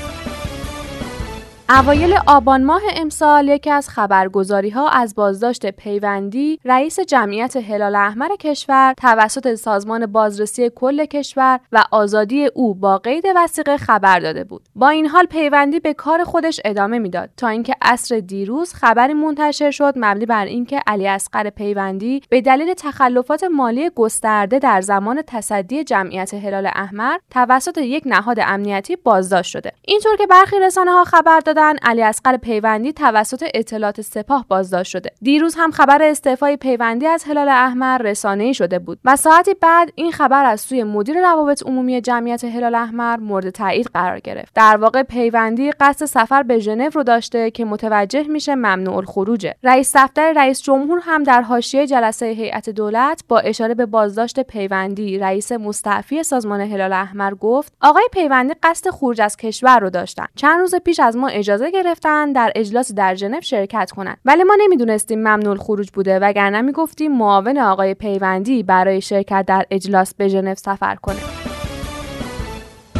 اوایل 1.78 2.18
آبان 2.26 2.64
ماه 2.64 2.82
امسال 2.96 3.48
یکی 3.48 3.70
از 3.70 3.88
خبرگزاری 3.88 4.70
ها 4.70 4.88
از 4.88 5.14
بازداشت 5.14 5.66
پیوندی 5.70 6.60
رئیس 6.64 7.00
جمعیت 7.00 7.56
هلال 7.56 7.94
احمر 7.94 8.28
کشور 8.40 8.94
توسط 9.00 9.54
سازمان 9.54 10.06
بازرسی 10.06 10.70
کل 10.74 11.04
کشور 11.04 11.60
و 11.72 11.84
آزادی 11.90 12.46
او 12.54 12.74
با 12.74 12.98
قید 12.98 13.24
وسیقه 13.36 13.76
خبر 13.76 14.20
داده 14.20 14.44
بود. 14.44 14.62
با 14.74 14.88
این 14.88 15.06
حال 15.06 15.24
پیوندی 15.24 15.80
به 15.80 15.94
کار 15.94 16.24
خودش 16.24 16.60
ادامه 16.64 16.98
می‌داد. 16.98 17.30
تا 17.36 17.48
اینکه 17.48 17.74
عصر 17.82 18.18
دیروز 18.18 18.74
خبری 18.74 19.14
منتشر 19.14 19.70
شد 19.70 19.94
مبنی 19.96 20.26
بر 20.26 20.44
اینکه 20.44 20.80
علی 20.86 21.08
اصغر 21.08 21.50
پیوندی 21.50 22.22
به 22.28 22.40
دلیل 22.40 22.74
تخلفات 22.74 23.44
مالی 23.44 23.90
گسترده 23.90 24.58
در 24.58 24.80
زمان 24.80 25.22
تصدی 25.26 25.84
جمعیت 25.84 26.34
هلال 26.34 26.66
احمر 26.66 27.18
توسط 27.30 27.78
یک 27.78 28.02
نهاد 28.06 28.36
امنیتی 28.40 28.96
بازداشت 28.96 29.50
شده. 29.50 29.72
اینطور 29.82 30.16
که 30.16 30.26
برخی 30.26 30.58
رسانه 30.58 30.90
ها 30.92 31.04
خبر 31.04 31.40
دادن 31.40 31.59
علی 31.82 32.02
اصغر 32.02 32.36
پیوندی 32.36 32.92
توسط 32.92 33.44
اطلاعات 33.54 34.00
سپاه 34.00 34.44
بازداشت 34.48 34.90
شده. 34.90 35.10
دیروز 35.22 35.54
هم 35.58 35.70
خبر 35.70 36.02
استعفای 36.02 36.56
پیوندی 36.56 37.06
از 37.06 37.24
هلال 37.24 37.48
احمر 37.48 37.98
رسانه‌ای 37.98 38.54
شده 38.54 38.78
بود 38.78 38.98
و 39.04 39.16
ساعتی 39.16 39.54
بعد 39.54 39.92
این 39.94 40.12
خبر 40.12 40.44
از 40.44 40.60
سوی 40.60 40.84
مدیر 40.84 41.20
روابط 41.20 41.62
عمومی 41.66 42.00
جمعیت 42.00 42.44
هلال 42.44 42.74
احمر 42.74 43.16
مورد 43.16 43.50
تایید 43.50 43.90
قرار 43.94 44.20
گرفت. 44.20 44.54
در 44.54 44.76
واقع 44.76 45.02
پیوندی 45.02 45.70
قصد 45.70 46.06
سفر 46.06 46.42
به 46.42 46.58
ژنو 46.58 46.90
رو 46.94 47.02
داشته 47.02 47.50
که 47.50 47.64
متوجه 47.64 48.22
میشه 48.22 48.54
ممنوع 48.54 48.96
الخروجه. 48.96 49.54
رئیس 49.62 49.96
دفتر 49.96 50.32
رئیس 50.32 50.62
جمهور 50.62 51.00
هم 51.02 51.22
در 51.22 51.42
حاشیه 51.42 51.86
جلسه 51.86 52.26
هیئت 52.26 52.70
دولت 52.70 53.24
با 53.28 53.38
اشاره 53.38 53.74
به 53.74 53.86
بازداشت 53.86 54.40
پیوندی 54.40 55.18
رئیس 55.18 55.52
مستعفی 55.52 56.22
سازمان 56.22 56.60
هلال 56.60 56.92
احمر 56.92 57.34
گفت 57.34 57.72
آقای 57.80 58.08
پیوندی 58.12 58.54
قصد 58.62 58.90
خروج 58.90 59.20
از 59.20 59.36
کشور 59.36 59.78
رو 59.78 59.90
داشتن. 59.90 60.26
چند 60.36 60.60
روز 60.60 60.74
پیش 60.74 61.00
از 61.00 61.16
ما 61.16 61.28
اجازه 61.28 61.49
گرفتن 61.58 62.32
در 62.32 62.52
اجلاس 62.54 62.92
در 62.92 63.14
ژنو 63.14 63.40
شرکت 63.40 63.90
کنند 63.90 64.18
ولی 64.24 64.44
ما 64.44 64.56
نمی‌دونستیم 64.60 65.18
ممنوع 65.18 65.56
خروج 65.56 65.90
بوده 65.90 66.18
وگرنه 66.18 66.60
می‌گفتیم 66.60 67.12
معاون 67.12 67.58
آقای 67.58 67.94
پیوندی 67.94 68.62
برای 68.62 69.00
شرکت 69.00 69.44
در 69.48 69.66
اجلاس 69.70 70.14
به 70.14 70.28
ژنو 70.28 70.54
سفر 70.54 70.94
کنه. 70.94 71.49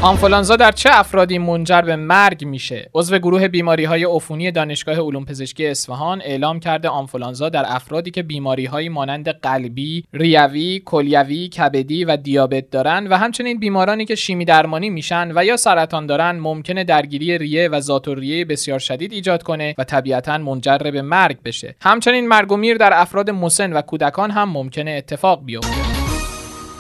آنفولانزا 0.02 0.56
در 0.56 0.72
چه 0.72 0.90
افرادی 0.92 1.38
منجر 1.38 1.82
به 1.82 1.96
مرگ 1.96 2.44
میشه؟ 2.44 2.90
عضو 2.94 3.18
گروه 3.18 3.48
بیماری 3.48 3.84
های 3.84 4.04
عفونی 4.04 4.50
دانشگاه 4.50 5.00
علوم 5.00 5.24
پزشکی 5.24 5.66
اصفهان 5.66 6.22
اعلام 6.24 6.60
کرده 6.60 6.88
آنفولانزا 6.88 7.48
در 7.48 7.64
افرادی 7.66 8.10
که 8.10 8.22
بیماری 8.22 8.64
های 8.64 8.88
مانند 8.88 9.28
قلبی، 9.28 10.04
ریوی، 10.12 10.82
کلیوی، 10.84 11.48
کبدی 11.48 12.04
و 12.04 12.16
دیابت 12.16 12.70
دارن 12.70 13.06
و 13.06 13.16
همچنین 13.16 13.58
بیمارانی 13.58 14.04
که 14.04 14.14
شیمی 14.14 14.44
درمانی 14.44 14.90
میشن 14.90 15.32
و 15.34 15.44
یا 15.44 15.56
سرطان 15.56 16.06
دارن 16.06 16.38
ممکنه 16.38 16.84
درگیری 16.84 17.38
ریه 17.38 17.68
و 17.68 17.80
ذاتالریه 17.80 18.44
بسیار 18.44 18.78
شدید 18.78 19.12
ایجاد 19.12 19.42
کنه 19.42 19.74
و 19.78 19.84
طبیعتا 19.84 20.38
منجر 20.38 20.78
به 20.78 21.02
مرگ 21.02 21.42
بشه. 21.42 21.74
همچنین 21.82 22.28
مرگ 22.28 22.52
و 22.52 22.56
میر 22.56 22.76
در 22.76 22.90
افراد 22.94 23.30
مسن 23.30 23.72
و 23.72 23.80
کودکان 23.82 24.30
هم 24.30 24.48
ممکنه 24.48 24.90
اتفاق 24.90 25.44
بیفته. 25.44 25.89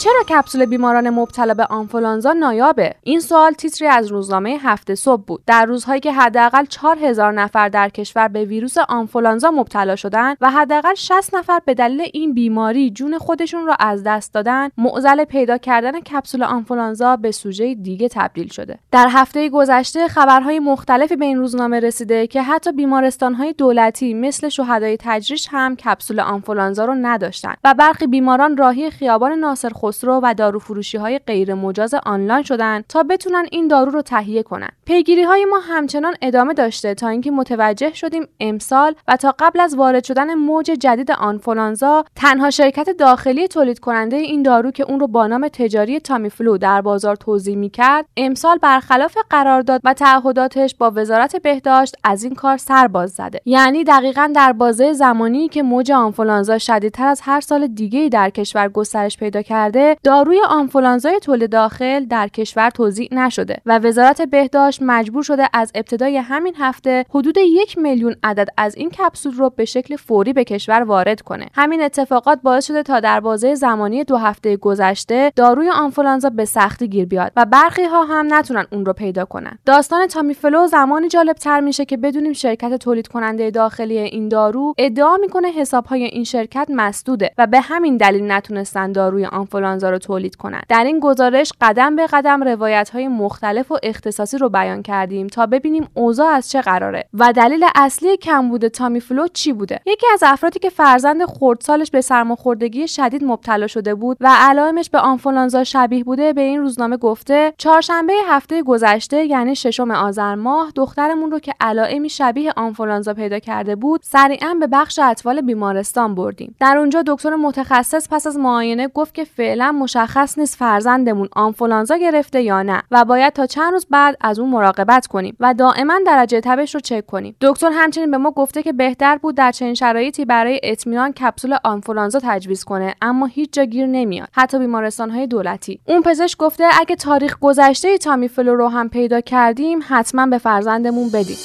چرا 0.00 0.22
کپسول 0.28 0.66
بیماران 0.66 1.10
مبتلا 1.10 1.54
به 1.54 1.64
آنفولانزا 1.64 2.32
نایابه؟ 2.32 2.94
این 3.02 3.20
سوال 3.20 3.52
تیتری 3.52 3.88
از 3.88 4.06
روزنامه 4.06 4.58
هفته 4.62 4.94
صبح 4.94 5.22
بود. 5.22 5.42
در 5.46 5.64
روزهایی 5.64 6.00
که 6.00 6.12
حداقل 6.12 6.64
4000 6.64 7.32
نفر 7.32 7.68
در 7.68 7.88
کشور 7.88 8.28
به 8.28 8.44
ویروس 8.44 8.78
آنفولانزا 8.78 9.50
مبتلا 9.50 9.96
شدن 9.96 10.34
و 10.40 10.50
حداقل 10.50 10.94
60 10.94 11.34
نفر 11.34 11.60
به 11.64 11.74
دلیل 11.74 12.08
این 12.12 12.34
بیماری 12.34 12.90
جون 12.90 13.18
خودشون 13.18 13.66
را 13.66 13.76
از 13.80 14.02
دست 14.02 14.34
دادن 14.34 14.68
معضل 14.78 15.24
پیدا 15.24 15.58
کردن 15.58 16.00
کپسول 16.00 16.42
آنفولانزا 16.42 17.16
به 17.16 17.30
سوژه 17.30 17.74
دیگه 17.74 18.08
تبدیل 18.08 18.48
شده. 18.48 18.78
در 18.92 19.08
هفته 19.10 19.48
گذشته 19.48 20.08
خبرهای 20.08 20.58
مختلفی 20.58 21.16
به 21.16 21.24
این 21.24 21.38
روزنامه 21.38 21.80
رسیده 21.80 22.26
که 22.26 22.42
حتی 22.42 22.72
بیمارستانهای 22.72 23.52
دولتی 23.52 24.14
مثل 24.14 24.48
شهدای 24.48 24.96
تجریش 25.00 25.48
هم 25.50 25.76
کپسول 25.76 26.20
آنفولانزا 26.20 26.84
رو 26.84 26.94
نداشتند 26.94 27.58
و 27.64 27.74
برخی 27.74 28.06
بیماران 28.06 28.56
راهی 28.56 28.90
خیابان 28.90 29.32
ناصر 29.32 29.68
خسرو 29.90 30.20
و 30.22 30.34
داروفروشی 30.34 30.98
های 30.98 31.18
غیر 31.18 31.54
مجاز 31.54 31.94
آنلاین 32.06 32.42
شدن 32.42 32.82
تا 32.88 33.02
بتونن 33.02 33.46
این 33.50 33.68
دارو 33.68 33.90
رو 33.90 34.02
تهیه 34.02 34.42
کنن. 34.42 34.68
پیگیری 34.84 35.22
های 35.22 35.44
ما 35.44 35.58
همچنان 35.58 36.14
ادامه 36.22 36.54
داشته 36.54 36.94
تا 36.94 37.08
اینکه 37.08 37.30
متوجه 37.30 37.94
شدیم 37.94 38.28
امسال 38.40 38.94
و 39.08 39.16
تا 39.16 39.34
قبل 39.38 39.60
از 39.60 39.74
وارد 39.74 40.04
شدن 40.04 40.34
موج 40.34 40.66
جدید 40.66 41.10
آنفولانزا 41.10 42.04
تنها 42.16 42.50
شرکت 42.50 42.90
داخلی 42.90 43.48
تولید 43.48 43.78
کننده 43.78 44.16
این 44.16 44.42
دارو 44.42 44.70
که 44.70 44.82
اون 44.82 45.00
رو 45.00 45.06
با 45.06 45.26
نام 45.26 45.48
تجاری 45.48 46.00
تامیفلو 46.00 46.58
در 46.58 46.80
بازار 46.80 47.16
توضیح 47.16 47.56
می‌کرد 47.56 48.06
امسال 48.16 48.58
برخلاف 48.58 49.16
قرارداد 49.30 49.80
و 49.84 49.94
تعهداتش 49.94 50.74
با 50.74 50.92
وزارت 50.94 51.36
بهداشت 51.36 51.94
از 52.04 52.24
این 52.24 52.34
کار 52.34 52.56
سر 52.56 52.86
باز 52.88 53.10
زده 53.10 53.40
یعنی 53.44 53.84
دقیقا 53.84 54.32
در 54.34 54.52
بازه 54.52 54.92
زمانی 54.92 55.48
که 55.48 55.62
موج 55.62 55.92
آنفولانزا 55.92 56.58
شدیدتر 56.58 57.06
از 57.06 57.20
هر 57.24 57.40
سال 57.40 57.66
دیگه 57.66 58.08
در 58.08 58.30
کشور 58.30 58.68
گسترش 58.68 59.16
پیدا 59.16 59.42
کرده 59.42 59.79
داروی 60.04 60.40
آنفولانزای 60.48 61.20
تولید 61.20 61.50
داخل 61.52 62.04
در 62.04 62.28
کشور 62.28 62.70
توزیع 62.70 63.08
نشده 63.12 63.56
و 63.66 63.78
وزارت 63.78 64.22
بهداشت 64.22 64.82
مجبور 64.82 65.22
شده 65.22 65.48
از 65.52 65.72
ابتدای 65.74 66.16
همین 66.16 66.54
هفته 66.58 67.04
حدود 67.10 67.38
یک 67.38 67.78
میلیون 67.78 68.16
عدد 68.22 68.48
از 68.56 68.76
این 68.76 68.90
کپسول 68.90 69.32
رو 69.32 69.50
به 69.50 69.64
شکل 69.64 69.96
فوری 69.96 70.32
به 70.32 70.44
کشور 70.44 70.82
وارد 70.82 71.20
کنه. 71.20 71.46
همین 71.54 71.82
اتفاقات 71.82 72.38
باعث 72.42 72.66
شده 72.66 72.82
تا 72.82 73.00
در 73.00 73.20
بازه 73.20 73.54
زمانی 73.54 74.04
دو 74.04 74.16
هفته 74.16 74.56
گذشته 74.56 75.32
داروی 75.36 75.70
آنفولانزا 75.70 76.30
به 76.30 76.44
سختی 76.44 76.88
گیر 76.88 77.04
بیاد 77.04 77.32
و 77.36 77.46
برخی 77.46 77.84
ها 77.84 78.04
هم 78.04 78.34
نتونن 78.34 78.66
اون 78.72 78.86
رو 78.86 78.92
پیدا 78.92 79.24
کنن. 79.24 79.58
داستان 79.66 80.06
تامیفلو 80.06 80.66
زمانی 80.66 81.08
جالب 81.08 81.36
تر 81.36 81.60
میشه 81.60 81.84
که 81.84 81.96
بدونیم 81.96 82.32
شرکت 82.32 82.74
تولید 82.74 83.08
کننده 83.08 83.50
داخلی 83.50 83.98
این 83.98 84.28
دارو 84.28 84.74
ادعا 84.78 85.16
می‌کنه 85.16 85.48
حساب 85.48 85.86
های 85.86 86.04
این 86.04 86.24
شرکت 86.24 86.68
مسدوده 86.70 87.30
و 87.38 87.46
به 87.46 87.60
همین 87.60 87.96
دلیل 87.96 88.32
نتونستن 88.32 88.92
داروی 88.92 89.24
آنفولانزا 89.24 89.69
آنفولانزا 89.70 89.90
رو 89.90 89.98
تولید 89.98 90.36
کنند. 90.36 90.64
در 90.68 90.84
این 90.84 91.00
گزارش 91.00 91.52
قدم 91.60 91.96
به 91.96 92.06
قدم 92.06 92.44
روایت 92.44 92.90
های 92.90 93.08
مختلف 93.08 93.72
و 93.72 93.78
اختصاصی 93.82 94.38
رو 94.38 94.48
بیان 94.48 94.82
کردیم 94.82 95.26
تا 95.26 95.46
ببینیم 95.46 95.88
اوضاع 95.94 96.28
از 96.28 96.50
چه 96.50 96.60
قراره 96.60 97.04
و 97.14 97.32
دلیل 97.32 97.66
اصلی 97.74 98.16
کمبود 98.16 98.68
تامیفلو 98.68 99.26
چی 99.28 99.52
بوده. 99.52 99.80
یکی 99.86 100.06
از 100.12 100.22
افرادی 100.26 100.58
که 100.58 100.70
فرزند 100.70 101.24
خردسالش 101.24 101.90
به 101.90 102.00
سرماخوردگی 102.00 102.88
شدید 102.88 103.24
مبتلا 103.24 103.66
شده 103.66 103.94
بود 103.94 104.16
و 104.20 104.28
علائمش 104.38 104.90
به 104.90 104.98
آنفولانزا 104.98 105.64
شبیه 105.64 106.04
بوده 106.04 106.32
به 106.32 106.40
این 106.40 106.60
روزنامه 106.60 106.96
گفته 106.96 107.52
چهارشنبه 107.58 108.12
هفته 108.28 108.62
گذشته 108.62 109.24
یعنی 109.24 109.54
ششم 109.56 109.90
آذر 109.90 110.34
ماه 110.34 110.72
دخترمون 110.74 111.30
رو 111.30 111.38
که 111.38 111.52
علائمی 111.60 112.08
شبیه 112.08 112.52
آنفولانزا 112.56 113.14
پیدا 113.14 113.38
کرده 113.38 113.76
بود 113.76 114.00
سریعا 114.04 114.54
به 114.60 114.66
بخش 114.66 114.98
اطفال 114.98 115.40
بیمارستان 115.40 116.14
بردیم. 116.14 116.54
در 116.60 116.76
اونجا 116.76 117.02
دکتر 117.06 117.36
متخصص 117.36 118.08
پس 118.10 118.26
از 118.26 118.36
معاینه 118.36 118.88
گفت 118.88 119.14
که 119.14 119.24
فعلا 119.24 119.59
مشخص 119.64 120.38
نیست 120.38 120.56
فرزندمون 120.56 121.28
آنفولانزا 121.32 121.96
گرفته 121.96 122.42
یا 122.42 122.62
نه 122.62 122.82
و 122.90 123.04
باید 123.04 123.32
تا 123.32 123.46
چند 123.46 123.72
روز 123.72 123.86
بعد 123.90 124.16
از 124.20 124.38
اون 124.38 124.50
مراقبت 124.50 125.06
کنیم 125.06 125.36
و 125.40 125.54
دائما 125.54 125.94
درجه 126.06 126.40
تبش 126.40 126.74
رو 126.74 126.80
چک 126.80 127.06
کنیم. 127.06 127.36
دکتر 127.40 127.70
همچنین 127.72 128.10
به 128.10 128.16
ما 128.16 128.30
گفته 128.30 128.62
که 128.62 128.72
بهتر 128.72 129.16
بود 129.16 129.34
در 129.34 129.52
چنین 129.52 129.74
شرایطی 129.74 130.24
برای 130.24 130.60
اطمینان 130.62 131.12
کپسول 131.12 131.56
آنفولانزا 131.64 132.20
تجویز 132.22 132.64
کنه 132.64 132.94
اما 133.02 133.26
هیچ 133.26 133.52
جا 133.52 133.64
گیر 133.64 133.86
نمیاد. 133.86 134.28
حتی 134.32 134.58
بیمارستان 134.58 135.10
های 135.10 135.26
دولتی. 135.26 135.80
اون 135.84 136.02
پزشک 136.02 136.38
گفته 136.38 136.64
اگه 136.80 136.96
تاریخ 136.96 137.38
گذشته 137.40 137.98
تامیفلو 137.98 138.54
رو 138.54 138.68
هم 138.68 138.88
پیدا 138.88 139.20
کردیم 139.20 139.78
حتما 139.88 140.26
به 140.26 140.38
فرزندمون 140.38 141.08
بدیم. 141.08 141.36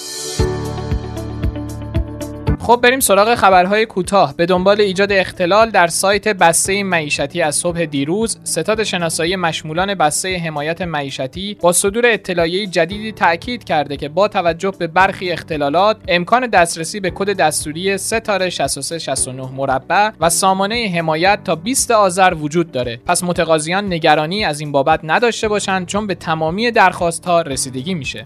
خب 2.66 2.80
بریم 2.84 3.00
سراغ 3.00 3.36
خبرهای 3.36 3.86
کوتاه. 3.86 4.34
به 4.38 4.46
دنبال 4.46 4.82
ایجاد 4.82 5.12
اختلال 5.12 5.70
در 5.70 5.88
سایت 5.88 6.28
بسته 6.28 6.84
معیشتی 6.84 7.42
از 7.42 7.56
صبح 7.56 7.86
دیروز 7.86 8.38
ستاد 8.44 8.84
شناسایی 8.84 9.36
مشمولان 9.36 9.94
بسته 9.94 10.38
حمایت 10.38 10.82
معیشتی 10.82 11.58
با 11.62 11.72
صدور 11.72 12.06
اطلاعیه 12.06 12.68
جدیدی 12.68 13.12
تاکید 13.12 13.64
کرده 13.64 13.98
که 13.98 14.10
با 14.10 14.28
توجه 14.28 14.74
به 14.80 14.88
برخی 14.88 15.32
اختلالات 15.32 15.98
امکان 16.08 16.48
دسترسی 16.48 17.00
به 17.00 17.12
کد 17.16 17.38
دستوری 17.38 17.98
ستاره 17.98 18.50
6369 18.50 19.50
مربع 19.56 20.12
و 20.20 20.30
سامانه 20.30 20.92
حمایت 20.96 21.40
تا 21.44 21.56
20 21.56 21.92
آذر 21.92 22.34
وجود 22.34 22.72
داره. 22.72 23.00
پس 23.06 23.24
متقاضیان 23.24 23.94
نگرانی 23.94 24.46
از 24.46 24.60
این 24.60 24.72
بابت 24.72 25.00
نداشته 25.04 25.48
باشند 25.48 25.86
چون 25.86 26.08
به 26.08 26.16
تمامی 26.16 26.72
درخواست 26.72 27.26
ها 27.26 27.42
رسیدگی 27.42 27.94
میشه. 27.94 28.24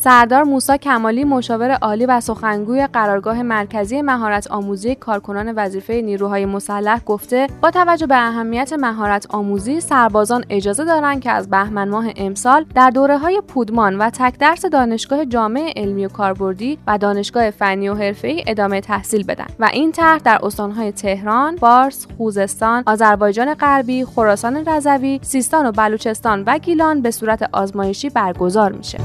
سردار 0.00 0.42
موسا 0.42 0.76
کمالی 0.76 1.24
مشاور 1.24 1.70
عالی 1.70 2.06
و 2.06 2.20
سخنگوی 2.20 2.86
قرارگاه 2.86 3.42
مرکزی 3.42 4.02
مهارت 4.02 4.50
آموزی 4.50 4.94
کارکنان 4.94 5.52
وظیفه 5.56 6.00
نیروهای 6.00 6.46
مسلح 6.46 7.00
گفته 7.04 7.46
با 7.62 7.70
توجه 7.70 8.06
به 8.06 8.16
اهمیت 8.16 8.72
مهارت 8.72 9.26
آموزی 9.30 9.80
سربازان 9.80 10.44
اجازه 10.50 10.84
دارند 10.84 11.20
که 11.20 11.30
از 11.30 11.50
بهمن 11.50 11.88
ماه 11.88 12.06
امسال 12.16 12.66
در 12.74 12.90
دوره 12.90 13.18
های 13.18 13.42
پودمان 13.48 13.98
و 13.98 14.10
تک 14.10 14.38
درس 14.38 14.64
دانشگاه 14.64 15.24
جامعه 15.26 15.72
علمی 15.76 16.06
و 16.06 16.08
کاربردی 16.08 16.78
و 16.86 16.98
دانشگاه 16.98 17.50
فنی 17.50 17.88
و 17.88 17.94
حرفه‌ای 17.94 18.44
ادامه 18.46 18.80
تحصیل 18.80 19.24
بدن 19.24 19.46
و 19.58 19.70
این 19.72 19.92
طرح 19.92 20.18
در 20.18 20.38
استانهای 20.42 20.92
تهران، 20.92 21.56
فارس، 21.56 22.06
خوزستان، 22.16 22.82
آذربایجان 22.86 23.54
غربی، 23.54 24.04
خراسان 24.04 24.68
رضوی، 24.68 25.20
سیستان 25.22 25.66
و 25.66 25.72
بلوچستان 25.72 26.42
و 26.46 26.58
گیلان 26.58 27.02
به 27.02 27.10
صورت 27.10 27.48
آزمایشی 27.52 28.10
برگزار 28.10 28.72
میشه. 28.72 28.98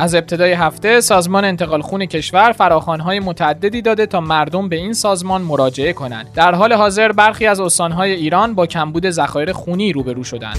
از 0.00 0.14
ابتدای 0.14 0.52
هفته 0.52 1.00
سازمان 1.00 1.44
انتقال 1.44 1.80
خون 1.82 2.06
کشور 2.06 2.52
فراخوانهای 2.52 3.20
متعددی 3.20 3.82
داده 3.82 4.06
تا 4.06 4.20
مردم 4.20 4.68
به 4.68 4.76
این 4.76 4.92
سازمان 4.92 5.42
مراجعه 5.42 5.92
کنند. 5.92 6.26
در 6.34 6.54
حال 6.54 6.72
حاضر 6.72 7.12
برخی 7.12 7.46
از 7.46 7.60
استانهای 7.60 8.12
ایران 8.12 8.54
با 8.54 8.66
کمبود 8.66 9.10
ذخایر 9.10 9.52
خونی 9.52 9.92
روبرو 9.92 10.24
شدند. 10.24 10.58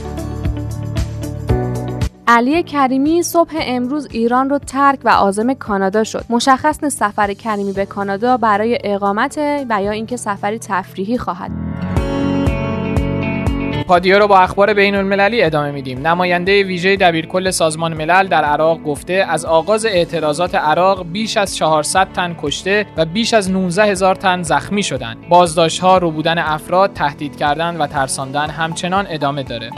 علی 2.28 2.64
کریمی 2.64 3.24
صبح 3.24 3.52
امروز 3.62 4.08
ایران 4.12 4.50
رو 4.50 4.58
ترک 4.58 5.00
و 5.04 5.10
عازم 5.10 5.54
کانادا 5.54 6.04
شد. 6.04 6.26
مشخص 6.30 6.84
نیست 6.84 6.98
سفر 6.98 7.34
کریمی 7.34 7.74
به 7.74 7.86
کانادا 7.86 8.38
برای 8.38 8.78
اقامت 8.84 9.38
و 9.70 9.84
یا 9.84 9.92
اینکه 9.92 10.18
سفری 10.18 10.60
تفریحی 10.60 11.18
خواهد. 11.18 11.71
پادیو 13.92 14.20
رو 14.20 14.28
با 14.28 14.40
اخبار 14.40 14.74
بین 14.74 14.96
المللی 14.96 15.44
ادامه 15.44 15.72
میدیم. 15.72 16.08
نماینده 16.08 16.64
ویژه 16.64 16.96
دبیرکل 16.96 17.52
سازمان 17.52 17.94
ملل 17.94 18.28
در 18.28 18.44
عراق 18.44 18.84
گفته 18.84 19.14
از 19.14 19.46
آغاز 19.46 19.86
اعتراضات 19.86 20.56
عراق 20.56 21.06
بیش 21.12 21.38
از 21.38 21.58
400 21.58 22.08
تن 22.14 22.36
کشته 22.42 22.86
و 22.98 23.06
بیش 23.06 23.34
از 23.34 23.52
19 23.52 23.84
هزار 23.84 24.16
تن 24.16 24.44
زخمی 24.44 24.84
شدند. 24.84 25.18
بازداشت 25.30 25.80
ها، 25.80 25.98
رو 25.98 26.12
بودن 26.12 26.38
افراد، 26.38 26.94
تهدید 26.94 27.38
کردن 27.38 27.78
و 27.78 27.88
ترساندن 27.88 28.50
همچنان 28.50 29.08
ادامه 29.10 29.44
داره. 29.44 29.70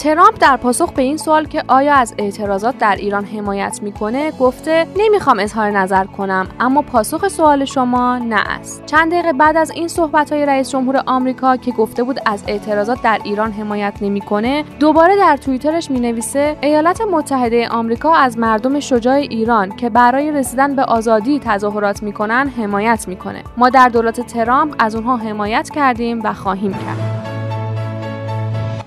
ترامپ 0.00 0.34
در 0.40 0.56
پاسخ 0.56 0.92
به 0.92 1.02
این 1.02 1.16
سوال 1.16 1.44
که 1.44 1.62
آیا 1.68 1.94
از 1.94 2.14
اعتراضات 2.18 2.78
در 2.78 2.96
ایران 2.96 3.24
حمایت 3.24 3.78
می‌کنه 3.82 4.30
گفته 4.30 4.86
نمی‌خوام 4.96 5.38
اظهار 5.38 5.70
نظر 5.70 6.04
کنم 6.04 6.48
اما 6.60 6.82
پاسخ 6.82 7.28
سوال 7.28 7.64
شما 7.64 8.18
نه 8.18 8.40
است. 8.48 8.86
چند 8.86 9.12
دقیقه 9.12 9.32
بعد 9.32 9.56
از 9.56 9.70
این 9.70 9.88
صحبت 9.88 10.32
های 10.32 10.46
رئیس 10.46 10.70
جمهور 10.70 11.02
آمریکا 11.06 11.56
که 11.56 11.72
گفته 11.72 12.02
بود 12.02 12.20
از 12.26 12.44
اعتراضات 12.46 13.02
در 13.02 13.20
ایران 13.24 13.52
حمایت 13.52 13.94
نمی‌کنه 14.00 14.64
دوباره 14.78 15.16
در 15.16 15.36
توییترش 15.36 15.90
می‌نویسه 15.90 16.56
ایالات 16.60 17.00
متحده 17.00 17.68
آمریکا 17.68 18.14
از 18.14 18.38
مردم 18.38 18.80
شجاع 18.80 19.14
ایران 19.14 19.76
که 19.76 19.90
برای 19.90 20.30
رسیدن 20.30 20.76
به 20.76 20.82
آزادی 20.82 21.40
تظاهرات 21.44 22.02
می‌کنن 22.02 22.52
حمایت 22.56 23.08
می‌کنه. 23.08 23.42
ما 23.56 23.70
در 23.70 23.88
دولت 23.88 24.20
ترامپ 24.20 24.74
از 24.78 24.94
اونها 24.94 25.16
حمایت 25.16 25.70
کردیم 25.70 26.20
و 26.24 26.32
خواهیم 26.32 26.72
کرد. 26.72 27.19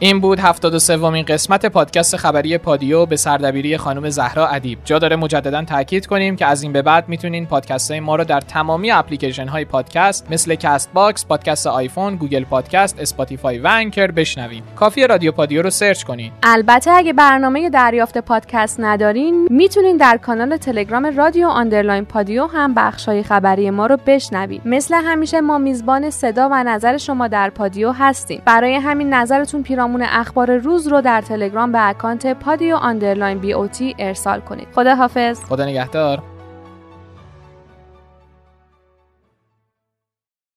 این 0.04 0.20
بود 0.20 0.40
73 0.40 0.98
ومین 0.98 1.26
قسمت 1.26 1.66
پادکست 1.66 2.18
خبری 2.18 2.58
پادیو 2.58 3.06
به 3.06 3.16
سردبیری 3.16 3.78
خانم 3.78 4.10
زهرا 4.10 4.48
ادیب. 4.48 4.80
جا 4.86 5.00
داره 5.00 5.16
مجددا 5.16 5.64
تاکید 5.64 6.06
کنیم 6.06 6.36
که 6.36 6.46
از 6.46 6.64
این 6.64 6.74
به 6.74 6.82
بعد 6.82 7.10
می‌تونین 7.10 7.46
پادکست 7.46 7.92
های 7.92 8.00
ما 8.00 8.16
رو 8.16 8.24
در 8.24 8.42
تمامی 8.42 8.92
اپلیکیشن 8.92 9.48
های 9.48 9.66
پادکست 9.66 10.32
مثل 10.32 10.56
Castbox، 10.56 11.26
پادکست 11.26 11.68
آیفون، 11.68 12.16
Google 12.16 12.44
Podcast، 12.44 13.00
Spotify 13.00 13.60
و 13.60 13.68
Anchor 13.68 14.12
بشنوین. 14.12 14.64
کافی 14.76 15.08
رادیو 15.08 15.32
پادیو 15.32 15.62
رو 15.62 15.70
search 15.70 16.04
کنین. 16.04 16.32
البته 16.44 16.92
اگه 16.92 17.14
برنامه 17.14 17.70
دریافت 17.70 18.18
پادکست 18.18 18.80
ندارین، 18.80 19.48
می‌تونین 19.52 19.98
در 19.98 20.18
کانال 20.18 20.58
تلگرام 20.58 21.18
رادیو 21.18 21.48
underline 21.48 22.06
پادیو 22.06 22.48
هم 22.48 22.74
بخش 22.74 23.06
های 23.06 23.24
خبری 23.24 23.70
ما 23.70 23.86
رو 23.86 23.98
بشنوید. 24.06 24.62
مثل 24.66 24.96
همیشه 24.96 25.42
ما 25.42 25.58
میزبان 25.58 26.10
صدا 26.10 26.50
و 26.52 26.64
نظر 26.64 26.98
شما 26.98 27.28
در 27.28 27.50
پادیو 27.50 27.92
هستیم. 27.92 28.42
برای 28.46 28.76
همین 28.76 29.14
نظرتون 29.14 29.64
پیرامون 29.64 29.93
اخبار 30.02 30.58
روز 30.58 30.88
رو 30.88 31.02
در 31.02 31.22
تلگرام 31.22 31.72
به 31.72 31.88
اکانت 31.90 32.40
پادیو 32.40 32.76
underline 32.76 33.40
B 33.40 33.54
O 33.54 33.68
T 33.68 33.96
ارسال 34.00 34.40
کنید. 34.40 34.68
خدا 34.76 34.96
حافظ 34.96 35.44
خدا 35.44 35.66
نگهدار. 35.66 36.33